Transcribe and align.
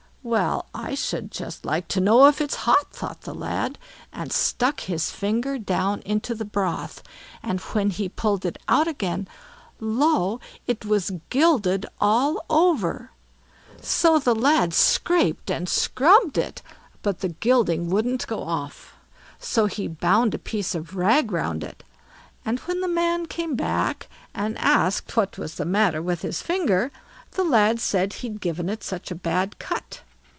"Well, 0.23 0.67
I 0.75 0.93
should 0.93 1.31
just 1.31 1.65
like 1.65 1.87
to 1.87 1.99
know 1.99 2.27
if 2.27 2.41
it's 2.41 2.53
hot," 2.69 2.91
thought 2.91 3.21
the 3.21 3.33
lad, 3.33 3.79
and 4.13 4.31
stuck 4.31 4.81
his 4.81 5.09
finger 5.09 5.57
down 5.57 6.01
into 6.05 6.35
the 6.35 6.45
broth, 6.45 7.01
and 7.41 7.59
when 7.59 7.89
he 7.89 8.07
pulled 8.07 8.45
it 8.45 8.59
out 8.67 8.87
again, 8.87 9.27
lo! 9.79 10.39
it 10.67 10.85
was 10.85 11.13
gilded 11.31 11.87
all 11.99 12.45
over. 12.51 13.09
So 13.81 14.19
the 14.19 14.35
lad 14.35 14.75
scraped 14.75 15.49
and 15.49 15.67
scrubbed 15.67 16.37
it, 16.37 16.61
but 17.01 17.21
the 17.21 17.29
gilding 17.29 17.89
wouldn't 17.89 18.27
go 18.27 18.43
off, 18.43 18.93
so 19.39 19.65
he 19.65 19.87
bound 19.87 20.35
a 20.35 20.37
piece 20.37 20.75
of 20.75 20.95
rag 20.95 21.31
round 21.31 21.63
it; 21.63 21.83
and 22.45 22.59
when 22.59 22.81
the 22.81 22.87
man 22.87 23.25
came 23.25 23.55
back, 23.55 24.07
and 24.35 24.55
asked 24.59 25.17
what 25.17 25.39
was 25.39 25.55
the 25.55 25.65
matter 25.65 25.99
with 25.99 26.21
his 26.21 26.43
finger, 26.43 26.91
the 27.31 27.43
lad 27.43 27.79
said 27.79 28.13
he'd 28.13 28.39
given 28.39 28.69
it 28.69 28.83
such 28.83 29.09
a 29.09 29.15
bad 29.15 29.57
cut. 29.57 30.01